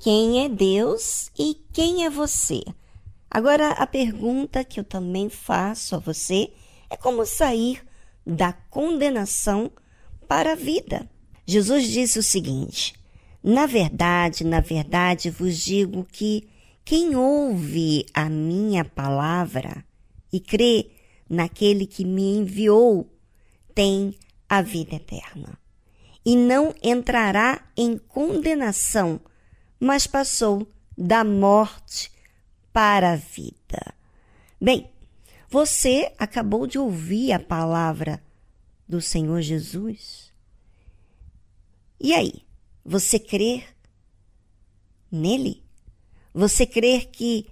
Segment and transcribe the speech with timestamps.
[0.00, 2.62] quem é Deus e quem é você.
[3.30, 6.50] Agora, a pergunta que eu também faço a você
[6.88, 7.82] é como sair
[8.26, 9.70] da condenação
[10.26, 11.08] para a vida.
[11.46, 12.94] Jesus disse o seguinte:
[13.42, 16.48] Na verdade, na verdade vos digo que
[16.84, 19.84] quem ouve a minha palavra
[20.32, 20.90] e crê
[21.28, 23.06] naquele que me enviou
[23.74, 24.14] tem
[24.48, 25.60] a vida eterna
[26.24, 29.20] e não entrará em condenação,
[29.80, 32.12] mas passou da morte
[32.72, 33.94] para a vida.
[34.60, 34.90] Bem,
[35.48, 38.22] você acabou de ouvir a palavra
[38.86, 40.30] do Senhor Jesus.
[41.98, 42.44] E aí,
[42.84, 43.64] você crê
[45.10, 45.62] nele?
[46.32, 47.46] Você crê que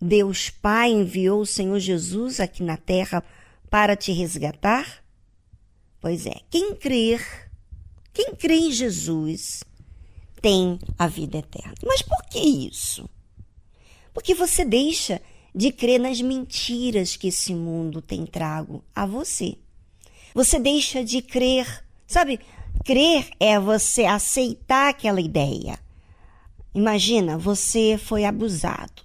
[0.00, 3.22] Deus Pai enviou o Senhor Jesus aqui na terra
[3.68, 5.04] para te resgatar?
[6.00, 7.50] Pois é, quem crer,
[8.12, 9.64] quem crê em Jesus,
[10.40, 11.74] tem a vida eterna.
[11.84, 13.08] Mas por que isso?
[14.12, 15.20] Porque você deixa
[15.54, 19.56] de crer nas mentiras que esse mundo tem trago a você.
[20.34, 22.38] Você deixa de crer, sabe?
[22.84, 25.78] Crer é você aceitar aquela ideia.
[26.74, 29.02] Imagina, você foi abusado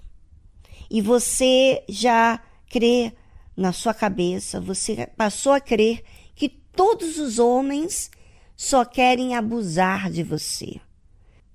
[0.89, 3.13] e você já crê
[3.55, 6.03] na sua cabeça, você passou a crer
[6.35, 8.11] que todos os homens
[8.57, 10.81] só querem abusar de você.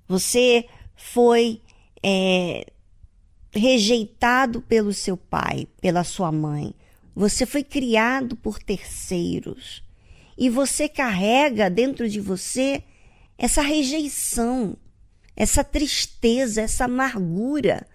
[0.07, 1.61] Você foi
[2.03, 2.65] é,
[3.51, 6.73] rejeitado pelo seu pai, pela sua mãe.
[7.15, 9.83] Você foi criado por terceiros.
[10.37, 12.83] E você carrega dentro de você
[13.37, 14.77] essa rejeição,
[15.35, 17.87] essa tristeza, essa amargura.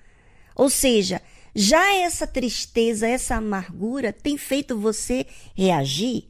[0.54, 1.22] Ou seja,
[1.54, 6.28] já essa tristeza, essa amargura tem feito você reagir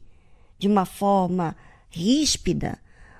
[0.59, 1.55] de uma forma
[1.89, 2.77] ríspida,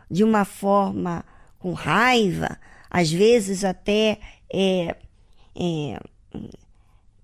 [0.09, 1.25] de uma forma
[1.63, 2.59] com raiva,
[2.89, 4.19] às vezes até
[4.53, 4.97] é,
[5.55, 5.99] é,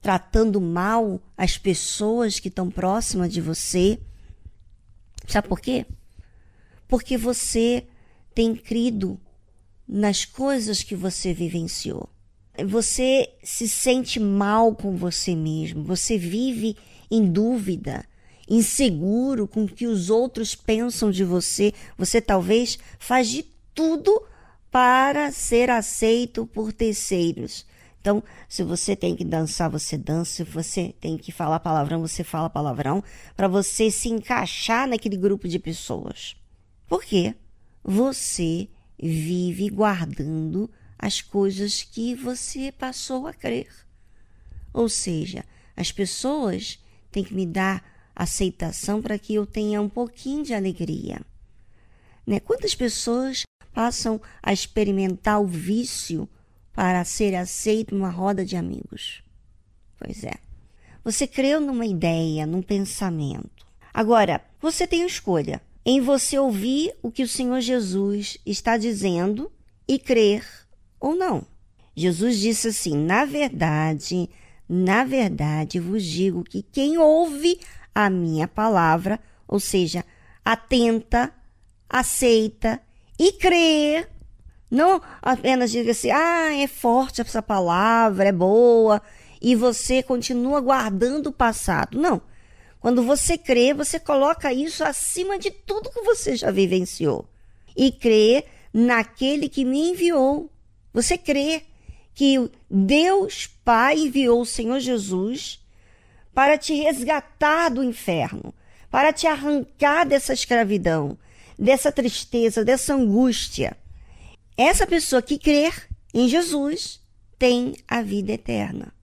[0.01, 3.99] tratando mal as pessoas que estão próximas de você.
[5.27, 5.85] Sabe por quê?
[6.87, 7.85] Porque você
[8.33, 9.19] tem crido
[9.85, 12.09] nas coisas que você vivenciou
[12.65, 16.75] você se sente mal com você mesmo, você vive
[17.09, 18.05] em dúvida,
[18.49, 24.21] inseguro com o que os outros pensam de você, você talvez faz de tudo
[24.71, 27.65] para ser aceito por terceiros.
[28.01, 30.31] Então, se você tem que dançar, você dança.
[30.31, 33.03] Se você tem que falar palavrão, você fala palavrão,
[33.35, 36.35] para você se encaixar naquele grupo de pessoas.
[36.87, 37.35] Por quê?
[37.83, 43.69] Você vive guardando as coisas que você passou a crer.
[44.73, 45.43] Ou seja,
[45.75, 46.79] as pessoas
[47.11, 47.83] têm que me dar
[48.15, 51.21] aceitação para que eu tenha um pouquinho de alegria.
[52.29, 52.39] Né?
[52.39, 53.41] Quantas pessoas
[53.73, 56.29] passam a experimentar o vício
[56.73, 59.23] para ser aceito numa roda de amigos?
[59.97, 60.35] Pois é.
[61.03, 63.65] Você creu numa ideia, num pensamento.
[63.91, 69.51] Agora, você tem escolha em você ouvir o que o Senhor Jesus está dizendo
[69.87, 70.45] e crer
[70.99, 71.47] ou não.
[71.95, 74.29] Jesus disse assim: Na verdade,
[74.69, 77.59] na verdade vos digo que quem ouve
[77.95, 80.05] a minha palavra, ou seja,
[80.45, 81.33] atenta,
[81.89, 82.81] aceita
[83.17, 84.07] e crê,
[84.69, 89.01] não apenas diga assim: ah, é forte essa palavra, é boa,
[89.41, 91.99] e você continua guardando o passado.
[91.99, 92.21] Não.
[92.79, 97.27] Quando você crê, você coloca isso acima de tudo que você já vivenciou.
[97.75, 100.49] E crê naquele que me enviou.
[100.93, 101.63] Você crê
[102.13, 105.59] que Deus Pai enviou o Senhor Jesus
[106.33, 108.53] para te resgatar do inferno,
[108.89, 111.17] para te arrancar dessa escravidão,
[111.59, 113.75] dessa tristeza, dessa angústia.
[114.55, 117.01] Essa pessoa que crer em Jesus
[117.37, 118.93] tem a vida eterna.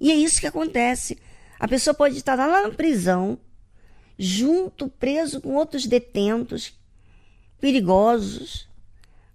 [0.00, 1.18] E é isso que acontece.
[1.58, 3.36] A pessoa pode estar lá na prisão,
[4.16, 6.72] junto, preso com outros detentos
[7.60, 8.68] perigosos,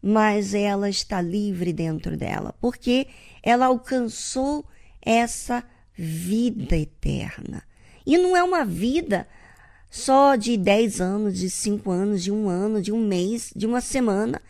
[0.01, 3.07] mas ela está livre dentro dela, porque
[3.41, 4.65] ela alcançou
[5.01, 7.63] essa vida eterna.
[8.05, 9.27] E não é uma vida
[9.93, 13.79] só de 10 anos, de 5 anos, de um ano, de um mês, de uma
[13.79, 14.41] semana.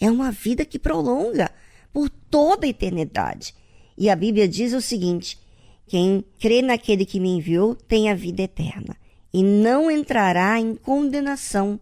[0.00, 1.50] É uma vida que prolonga
[1.92, 3.52] por toda a eternidade.
[3.98, 5.40] E a Bíblia diz o seguinte:
[5.88, 8.96] quem crê naquele que me enviou tem a vida eterna
[9.34, 11.80] e não entrará em condenação,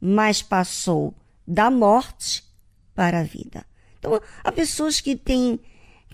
[0.00, 1.14] mas passou
[1.46, 2.42] da morte
[2.94, 3.66] para a vida.
[3.98, 5.60] Então, há pessoas que têm,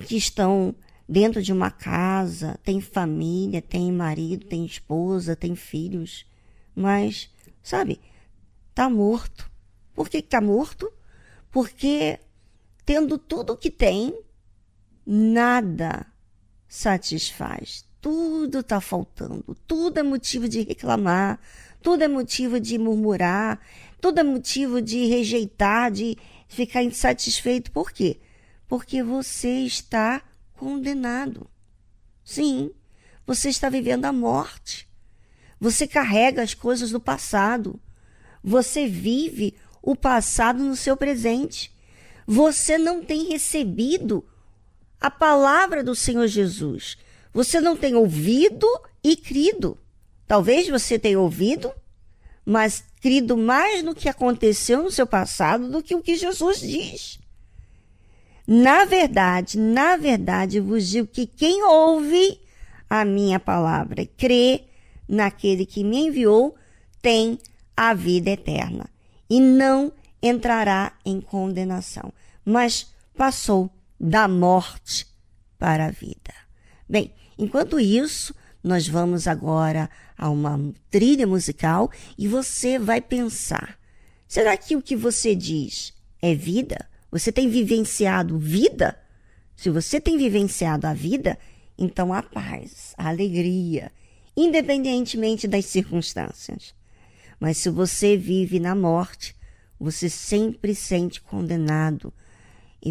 [0.08, 0.74] que estão
[1.08, 6.26] dentro de uma casa, têm família, têm marido, têm esposa, têm filhos,
[6.74, 7.30] mas,
[7.62, 8.00] sabe,
[8.70, 9.50] está morto.
[9.94, 10.92] Por que está morto?
[11.50, 12.18] Porque
[12.84, 14.18] tendo tudo o que tem,
[15.06, 16.06] nada
[16.68, 17.86] satisfaz.
[18.00, 21.40] Tudo está faltando, tudo é motivo de reclamar,
[21.82, 23.60] tudo é motivo de murmurar,
[24.00, 26.16] tudo é motivo de rejeitar, de
[26.46, 27.72] ficar insatisfeito.
[27.72, 28.20] Por quê?
[28.68, 30.22] Porque você está
[30.56, 31.48] condenado.
[32.24, 32.70] Sim,
[33.26, 34.88] você está vivendo a morte.
[35.60, 37.80] Você carrega as coisas do passado.
[38.42, 41.72] Você vive o passado no seu presente.
[42.26, 44.24] Você não tem recebido
[45.00, 46.96] a palavra do Senhor Jesus.
[47.32, 48.66] Você não tem ouvido
[49.02, 49.78] e crido.
[50.26, 51.72] Talvez você tenha ouvido,
[52.44, 57.18] mas crido mais no que aconteceu no seu passado do que o que Jesus diz.
[58.46, 62.40] Na verdade, na verdade, vos digo que quem ouve
[62.88, 64.64] a minha palavra e crê
[65.08, 66.54] naquele que me enviou
[67.02, 67.38] tem
[67.76, 68.88] a vida eterna
[69.28, 72.12] e não entrará em condenação,
[72.44, 75.06] mas passou da morte
[75.58, 76.34] para a vida.
[76.88, 83.76] Bem, enquanto isso, nós vamos agora a uma trilha musical e você vai pensar:
[84.28, 86.88] será que o que você diz é vida?
[87.18, 88.98] Você tem vivenciado vida?
[89.56, 91.38] Se você tem vivenciado a vida,
[91.78, 93.90] então a paz, a alegria,
[94.36, 96.74] independentemente das circunstâncias.
[97.40, 99.34] Mas se você vive na morte,
[99.80, 102.12] você sempre sente condenado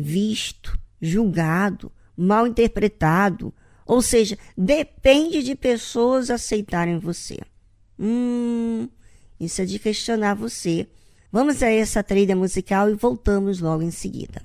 [0.02, 3.54] visto julgado, mal interpretado,
[3.86, 7.40] ou seja, depende de pessoas aceitarem você.
[8.00, 8.90] Hum,
[9.40, 10.88] isso é de questionar você.
[11.36, 14.42] Vamos a essa trilha musical e voltamos logo em seguida.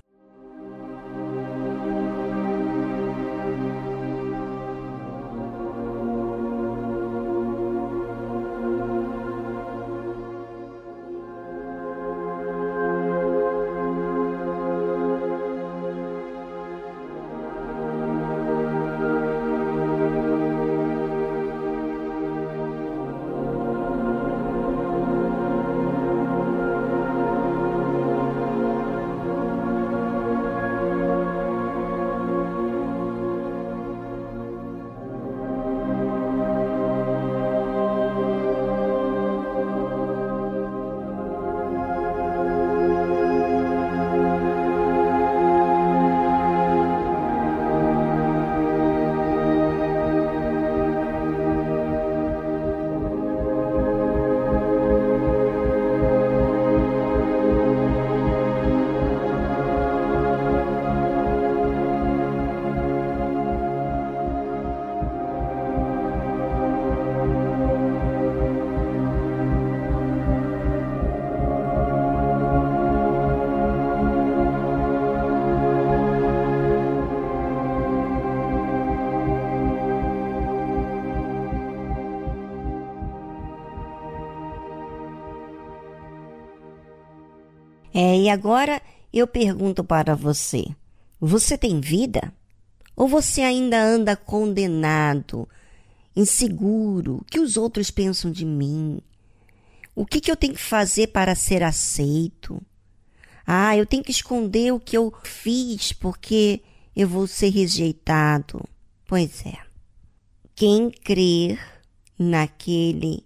[87.92, 88.80] É, e agora
[89.12, 90.64] eu pergunto para você:
[91.20, 92.32] você tem vida?
[92.96, 95.48] Ou você ainda anda condenado,
[96.14, 97.16] inseguro?
[97.16, 99.00] O que os outros pensam de mim?
[99.94, 102.60] O que, que eu tenho que fazer para ser aceito?
[103.46, 106.62] Ah, eu tenho que esconder o que eu fiz porque
[106.94, 108.62] eu vou ser rejeitado.
[109.06, 109.58] Pois é.
[110.54, 111.58] Quem crer
[112.18, 113.24] naquele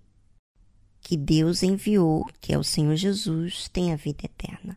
[1.04, 4.76] que Deus enviou, que é o Senhor Jesus, tem a vida eterna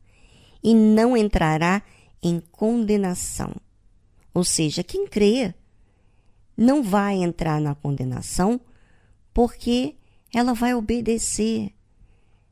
[0.61, 1.81] e não entrará
[2.21, 3.55] em condenação.
[4.33, 5.55] Ou seja, quem crê
[6.55, 8.59] não vai entrar na condenação
[9.33, 9.95] porque
[10.35, 11.71] ela vai obedecer,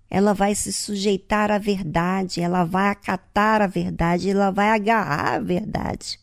[0.10, 5.39] ela vai se sujeitar à verdade, ela vai acatar a verdade, ela vai agarrar a
[5.39, 6.17] verdade.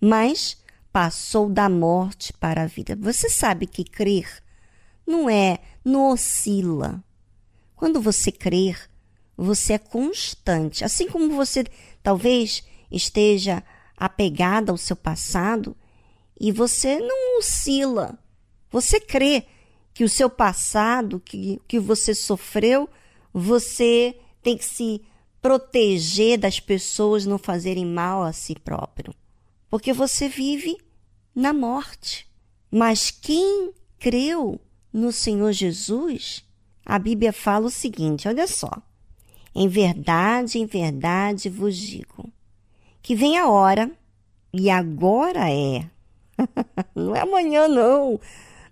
[0.00, 2.94] Mas passou da morte para a vida.
[2.94, 4.44] Você sabe que crer
[5.06, 7.04] não é, não oscila.
[7.76, 8.90] Quando você crer,
[9.36, 10.84] você é constante.
[10.84, 11.64] Assim como você
[12.02, 13.62] talvez esteja
[13.96, 15.76] apegada ao seu passado
[16.38, 18.18] e você não oscila.
[18.70, 19.46] Você crê
[19.92, 22.88] que o seu passado, que, que você sofreu,
[23.32, 25.02] você tem que se
[25.40, 29.14] proteger das pessoas não fazerem mal a si próprio.
[29.68, 30.76] Porque você vive
[31.34, 32.26] na morte.
[32.70, 34.60] Mas quem creu
[34.94, 36.44] no Senhor Jesus,
[36.86, 38.70] a Bíblia fala o seguinte: olha só.
[39.52, 42.32] Em verdade, em verdade vos digo
[43.02, 43.90] que vem a hora,
[44.52, 45.84] e agora é.
[46.94, 48.18] não é amanhã, não.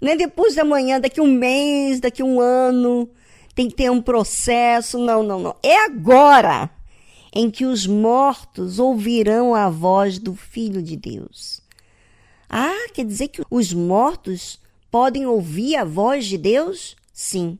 [0.00, 3.10] Não é depois da manhã, daqui um mês, daqui um ano.
[3.54, 4.98] Tem que ter um processo.
[4.98, 5.56] Não, não, não.
[5.62, 6.70] É agora.
[7.34, 11.60] em que os mortos ouvirão a voz do Filho de Deus.
[12.48, 14.61] Ah, quer dizer que os mortos
[14.92, 16.94] podem ouvir a voz de Deus?
[17.14, 17.58] Sim.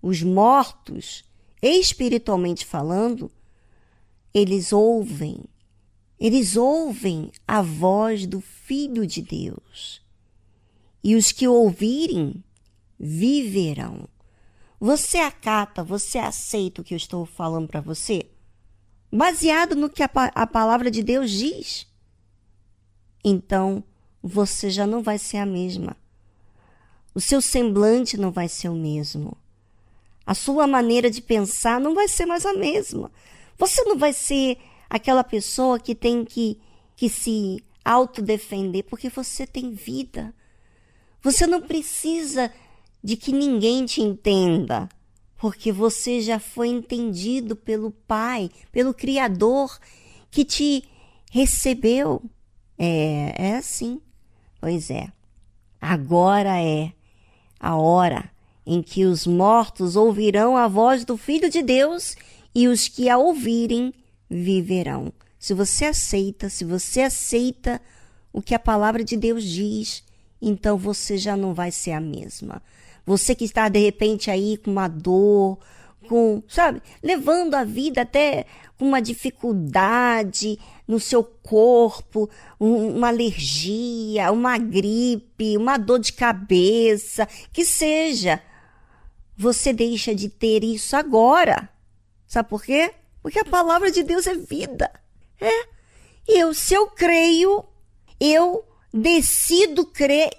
[0.00, 1.22] Os mortos,
[1.60, 3.30] espiritualmente falando,
[4.32, 5.44] eles ouvem,
[6.18, 10.00] eles ouvem a voz do Filho de Deus.
[11.04, 12.42] E os que ouvirem
[12.98, 14.08] viverão.
[14.80, 18.30] Você acata, você aceita o que eu estou falando para você?
[19.12, 21.86] Baseado no que a, a palavra de Deus diz?
[23.22, 23.84] Então,
[24.22, 25.96] você já não vai ser a mesma.
[27.14, 29.36] O seu semblante não vai ser o mesmo.
[30.24, 33.10] A sua maneira de pensar não vai ser mais a mesma.
[33.58, 36.58] Você não vai ser aquela pessoa que tem que,
[36.96, 40.34] que se autodefender porque você tem vida.
[41.22, 42.52] Você não precisa
[43.02, 44.88] de que ninguém te entenda,
[45.36, 49.78] porque você já foi entendido pelo Pai, pelo Criador
[50.30, 50.84] que te
[51.30, 52.22] recebeu.
[52.78, 54.00] É, é assim.
[54.60, 55.12] Pois é.
[55.80, 56.92] Agora é
[57.62, 58.28] a hora
[58.66, 62.16] em que os mortos ouvirão a voz do Filho de Deus
[62.52, 63.94] e os que a ouvirem
[64.28, 65.12] viverão.
[65.38, 67.80] Se você aceita, se você aceita
[68.32, 70.02] o que a palavra de Deus diz,
[70.40, 72.60] então você já não vai ser a mesma.
[73.06, 75.58] Você que está de repente aí com uma dor,
[76.08, 80.58] com, sabe, levando a vida até com uma dificuldade
[80.92, 82.28] no seu corpo,
[82.60, 88.42] um, uma alergia, uma gripe, uma dor de cabeça, que seja.
[89.34, 91.70] Você deixa de ter isso agora.
[92.26, 92.92] Sabe por quê?
[93.22, 94.92] Porque a palavra de Deus é vida.
[95.40, 95.66] É.
[96.28, 97.64] Eu, se eu creio,
[98.20, 100.30] eu decido crer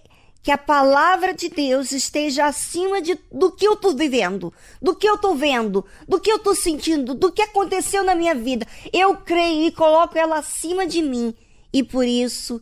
[0.44, 5.08] que a palavra de Deus esteja acima de, do que eu estou vivendo, do que
[5.08, 8.68] eu estou vendo, do que eu estou sentindo, do que aconteceu na minha vida.
[8.92, 11.34] Eu creio e coloco ela acima de mim
[11.72, 12.62] e por isso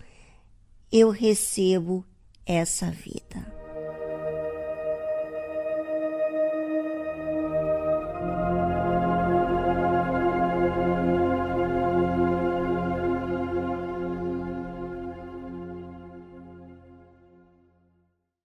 [0.92, 2.06] eu recebo
[2.46, 3.61] essa vida.